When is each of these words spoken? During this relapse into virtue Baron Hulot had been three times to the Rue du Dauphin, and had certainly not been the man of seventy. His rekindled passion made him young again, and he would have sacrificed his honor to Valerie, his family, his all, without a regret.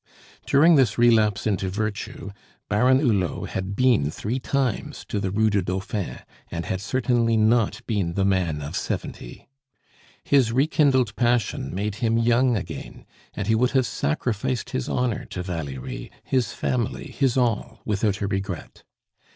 During 0.47 0.77
this 0.77 0.97
relapse 0.97 1.45
into 1.45 1.69
virtue 1.69 2.31
Baron 2.69 3.01
Hulot 3.01 3.49
had 3.49 3.75
been 3.75 4.09
three 4.09 4.39
times 4.39 5.05
to 5.09 5.19
the 5.19 5.29
Rue 5.29 5.51
du 5.51 5.61
Dauphin, 5.61 6.21
and 6.49 6.65
had 6.65 6.81
certainly 6.81 7.37
not 7.37 7.85
been 7.85 8.13
the 8.13 8.25
man 8.25 8.63
of 8.63 8.75
seventy. 8.75 9.47
His 10.23 10.51
rekindled 10.51 11.15
passion 11.15 11.71
made 11.71 11.93
him 12.01 12.17
young 12.17 12.57
again, 12.57 13.05
and 13.35 13.45
he 13.45 13.53
would 13.53 13.73
have 13.73 13.85
sacrificed 13.85 14.71
his 14.71 14.89
honor 14.89 15.25
to 15.25 15.43
Valerie, 15.43 16.09
his 16.23 16.51
family, 16.51 17.11
his 17.11 17.37
all, 17.37 17.81
without 17.85 18.21
a 18.21 18.27
regret. 18.27 18.81